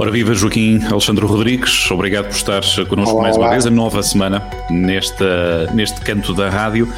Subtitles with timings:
[0.00, 3.50] Ora viva Joaquim Alexandre Rodrigues, obrigado por estar connosco olá, mais uma olá.
[3.50, 6.88] vez, a nova semana nesta, neste canto da rádio.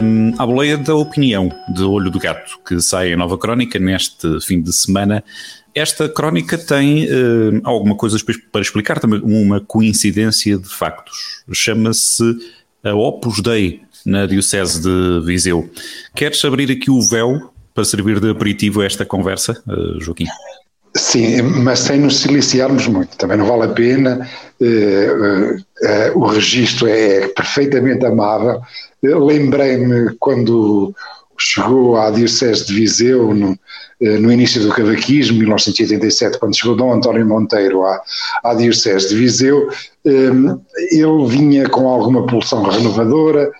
[0.00, 4.40] Um, à boleia da opinião de Olho de Gato, que sai a nova crónica neste
[4.42, 5.24] fim de semana.
[5.74, 8.16] Esta crónica tem uh, alguma coisa
[8.52, 11.42] para explicar, também uma coincidência de factos.
[11.52, 12.38] Chama-se
[12.84, 15.68] a Opus Dei na Diocese de Viseu.
[16.14, 20.26] Queres abrir aqui o véu para servir de aperitivo a esta conversa, uh, Joaquim?
[21.00, 24.28] Sim, mas sem nos siliciarmos muito, também não vale a pena.
[24.60, 28.60] Uh, uh, o registro é perfeitamente amável.
[29.02, 30.94] Lembrei-me quando
[31.38, 33.58] chegou à Diocese de Viseu no,
[33.98, 38.02] no início do cavaquismo, 1987, quando chegou Dom António Monteiro à,
[38.44, 39.70] à Diocese de Viseu,
[40.04, 43.50] ele vinha com alguma pulsão renovadora,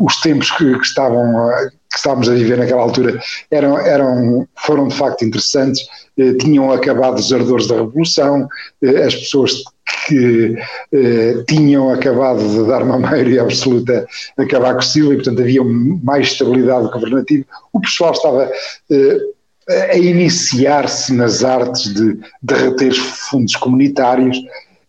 [0.00, 1.48] os tempos que, que estavam
[1.90, 5.84] que estávamos a viver naquela altura eram, eram, foram de facto interessantes,
[6.16, 8.48] eh, tinham acabado os ardores da Revolução,
[8.82, 9.62] eh, as pessoas
[10.06, 10.56] que
[10.92, 16.28] eh, tinham acabado de dar uma maioria absoluta a Cavaco Silva e portanto havia mais
[16.28, 18.50] estabilidade governativa, o pessoal estava
[18.90, 24.36] eh, a iniciar-se nas artes de derreter fundos comunitários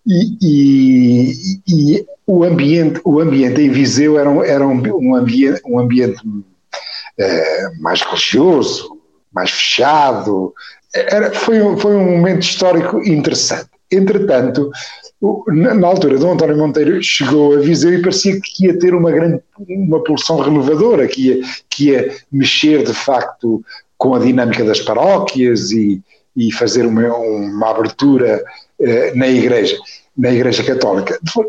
[0.07, 1.33] e, e,
[1.67, 6.19] e, o ambiente, o ambiente em Viseu era, era um, um ambiente, um ambiente
[7.17, 8.97] eh, mais religioso,
[9.31, 10.53] mais fechado.
[10.93, 13.69] Era, foi, um, foi um momento histórico interessante.
[13.91, 14.71] Entretanto,
[15.47, 19.41] na altura do António Monteiro chegou a Viseu e parecia que ia ter uma grande
[19.59, 23.63] uma pulsão renovadora, que ia, que ia mexer de facto
[23.97, 26.01] com a dinâmica das paróquias e,
[26.35, 28.43] e fazer uma, uma abertura
[28.79, 29.77] eh, na igreja,
[30.17, 31.19] na igreja católica.
[31.31, 31.45] Foi,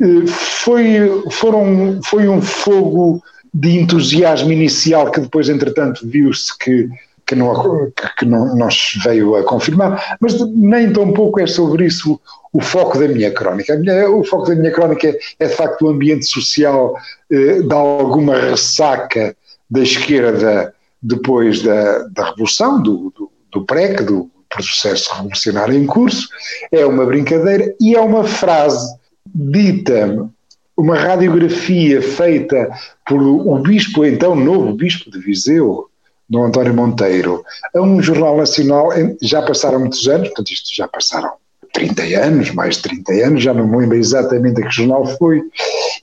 [0.00, 3.22] eh, foi, foram, foi um fogo
[3.54, 6.88] de entusiasmo inicial que depois, entretanto, viu-se que,
[7.24, 8.68] que, não, que não, não
[9.04, 12.20] veio a confirmar, mas nem tão pouco é sobre isso
[12.52, 13.76] o foco da minha crónica.
[13.76, 16.96] Minha, o foco da minha crónica é, é de facto o ambiente social
[17.30, 19.36] eh, de alguma ressaca
[19.70, 26.28] da esquerda depois da, da Revolução, do, do, do PREC, do processo revolucionário em curso,
[26.70, 28.94] é uma brincadeira e é uma frase
[29.26, 30.28] dita
[30.76, 32.68] uma radiografia feita
[33.06, 35.88] por o bispo, então novo bispo de Viseu,
[36.28, 38.88] Dom António Monteiro, a um jornal nacional,
[39.22, 41.32] já passaram muitos anos, portanto isto já passaram
[41.72, 45.42] 30 anos, mais de 30 anos, já não me lembro exatamente a que jornal foi,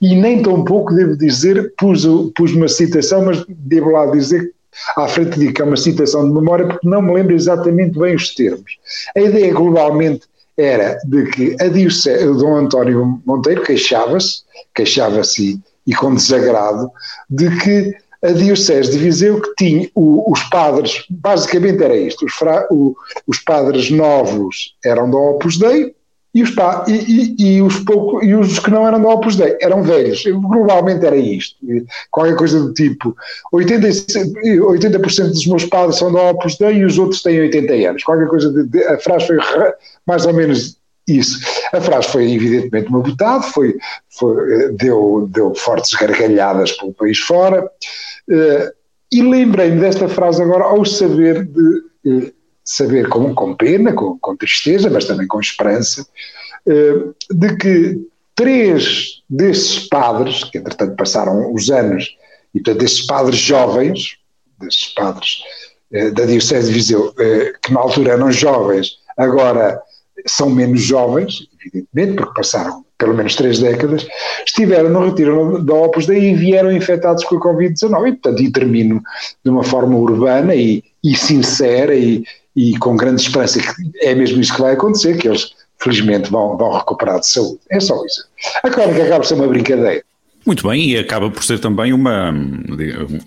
[0.00, 2.04] e nem tão pouco devo dizer, pus,
[2.34, 4.52] pus uma citação, mas devo lá dizer
[4.96, 8.14] à frente de que é uma citação de memória, porque não me lembro exatamente bem
[8.14, 8.78] os termos.
[9.14, 10.26] A ideia globalmente
[10.56, 14.42] era de que a Diocese, o Dom António Monteiro queixava-se,
[14.74, 16.90] queixava-se e com desagrado,
[17.28, 22.32] de que a Diocese de Viseu que tinha o, os padres, basicamente era isto, os,
[22.34, 22.94] fra, o,
[23.26, 25.94] os padres novos eram do Opus Dei,
[26.34, 29.36] e os, pá, e, e, e, os pouco, e os que não eram da Opus
[29.36, 30.24] Dei eram velhos.
[30.24, 31.56] Globalmente era isto.
[32.10, 33.14] Qualquer coisa do tipo:
[33.52, 38.04] 80%, 80 dos meus padres são da Opus Dei e os outros têm 80 anos.
[38.04, 38.50] Qualquer coisa.
[38.50, 39.36] De, de, a frase foi
[40.06, 41.38] mais ou menos isso.
[41.72, 43.76] A frase foi evidentemente uma botada, foi,
[44.08, 47.62] foi, deu, deu fortes gargalhadas pelo país fora.
[48.28, 48.72] Uh,
[49.12, 52.32] e lembrei-me desta frase agora ao saber de.
[52.64, 56.06] Saber com, com pena, com, com, tristeza, mas também com esperança,
[56.66, 56.94] eh,
[57.30, 58.00] de que
[58.34, 62.16] três desses padres, que entretanto passaram os anos,
[62.54, 64.16] e portanto desses padres jovens,
[64.60, 65.38] desses padres
[65.92, 69.80] eh, da Diocese de Viseu, eh, que na altura eram jovens, agora
[70.26, 74.06] são menos jovens, evidentemente, porque passaram pelo menos três décadas,
[74.46, 78.08] estiveram no retiro da Opus Dei e vieram infectados com a Covid-19.
[78.08, 79.02] E, portanto, e termino
[79.44, 82.22] de uma forma urbana e, e sincera e,
[82.56, 83.68] e com grande esperança que
[84.00, 87.58] é mesmo isso que vai acontecer, que eles felizmente vão, vão recuperar de saúde.
[87.70, 88.24] É só isso.
[88.62, 90.02] A crónica acaba por ser uma brincadeira.
[90.44, 92.32] Muito bem, e acaba por ser também uma,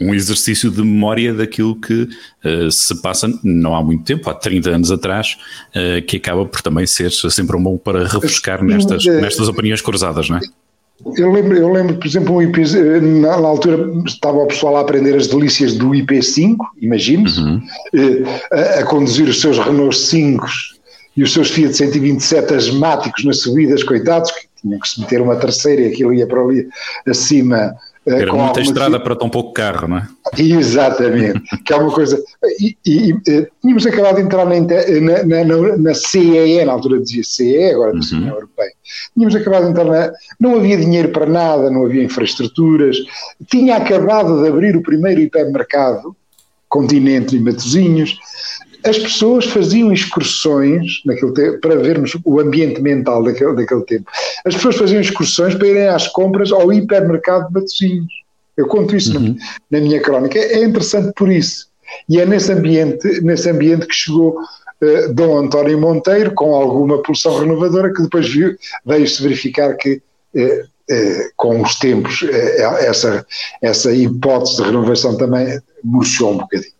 [0.01, 2.09] um exercício de memória daquilo que
[2.43, 5.37] uh, se passa não há muito tempo, há 30 anos atrás,
[5.69, 10.29] uh, que acaba por também ser sempre um bom para refrescar nestas, nestas opiniões cruzadas,
[10.29, 10.41] não é?
[11.17, 12.61] Eu lembro, eu lembro, por exemplo, um IP,
[13.01, 17.61] na, na, altura estava o pessoal a aprender as delícias do IP5, imagine-se, uhum.
[17.93, 20.45] Eh, a, a, conduzir os seus Renault 5
[21.17, 25.35] e os seus Fiat 127 asmáticos nas subidas, coitados, que tinham que se meter uma
[25.35, 26.67] terceira e aquilo ia para ali
[27.05, 27.75] acima
[28.07, 30.07] Eh, Era muita estrada para tão pouco carro, não é?
[30.37, 32.21] Exatamente, que é uma coisa.
[32.59, 36.99] E, e, e eh, tínhamos acabado de entrar na, na, na, na, CEE, na altura
[36.99, 38.17] dizia CEE, agora uhum.
[38.17, 38.71] União Europeia.
[39.13, 40.13] Tínhamos acabado de entrar na.
[40.39, 42.97] Não havia dinheiro para nada, não havia infraestruturas.
[43.49, 46.15] Tinha acabado de abrir o primeiro hipermercado,
[46.69, 48.19] Continente e Matozinhos
[48.85, 54.09] as pessoas faziam excursões naquele tempo, para vermos o ambiente mental daquele, daquele tempo.
[54.45, 58.13] As pessoas faziam excursões para irem às compras ao hipermercado de Matosinhos.
[58.55, 59.35] Eu conto isso uhum.
[59.69, 60.37] na, na, minha crónica.
[60.37, 61.67] É interessante por isso.
[62.07, 67.39] E é nesse ambiente, nesse ambiente que chegou uh, Dom António Monteiro, com alguma pulsão
[67.39, 68.27] renovadora, que depois
[68.85, 70.01] veio-se verificar que
[70.35, 72.23] uh, uh, com os tempos
[72.81, 73.25] essa,
[73.61, 76.74] essa hipótese de renovação também murchou um bocadinho.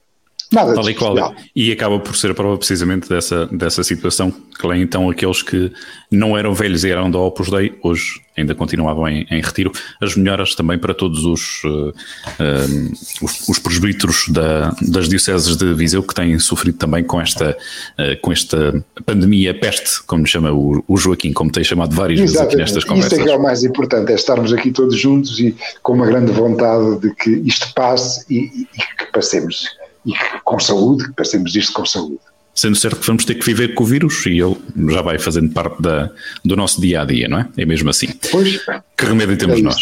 [0.55, 1.35] Nada Tal e qual.
[1.53, 5.69] E acaba por ser a prova precisamente dessa, dessa situação, que lá então aqueles que
[6.09, 9.71] não eram velhos e eram da Opus Dei, hoje ainda continuavam em, em retiro.
[10.01, 12.91] As melhoras também para todos os, uh, uh,
[13.21, 18.21] os, os, presbíteros da, das dioceses de Viseu que têm sofrido também com esta, uh,
[18.21, 22.55] com esta pandemia peste, como chama o, o, Joaquim, como tem chamado várias vezes aqui
[22.55, 23.13] nestas conversas.
[23.13, 26.05] Isso é que é o mais importante, é estarmos aqui todos juntos e com uma
[26.05, 29.69] grande vontade de que isto passe e, e que passemos
[30.05, 30.13] e
[30.43, 32.19] com saúde, que passemos isto com saúde.
[32.53, 34.55] Sendo certo que vamos ter que viver com o vírus e ele
[34.93, 36.09] já vai fazendo parte da,
[36.43, 37.49] do nosso dia a dia, não é?
[37.57, 38.07] É mesmo assim.
[38.31, 38.61] Pois.
[38.95, 39.75] Que remédio temos é nós.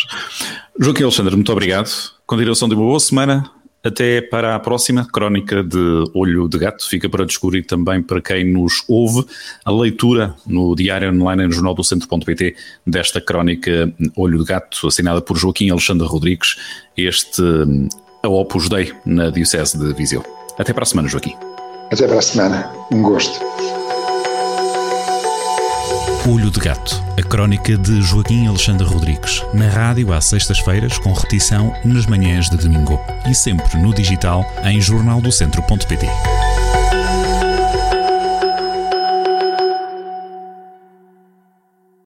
[0.79, 1.91] Joaquim Alexandre, muito obrigado.
[2.25, 3.47] Continuação de uma boa semana.
[3.83, 6.87] Até para a próxima crónica de Olho de Gato.
[6.87, 9.25] Fica para descobrir também para quem nos ouve
[9.65, 12.55] a leitura no diário online no jornal do centro.pt
[12.87, 16.55] desta crónica Olho de Gato, assinada por Joaquim Alexandre Rodrigues.
[16.95, 17.43] Este
[18.23, 20.23] a Opus Dei na Diocese de Viseu.
[20.57, 21.35] Até para a semana, Joaquim.
[21.91, 22.71] Até para a semana.
[22.89, 23.37] Um gosto.
[26.25, 31.73] Olho de Gato, a crónica de Joaquim Alexandre Rodrigues, na rádio às sextas-feiras, com repetição
[31.83, 32.97] nas manhãs de domingo
[33.29, 36.07] e sempre no digital em jornaldocentro.pt.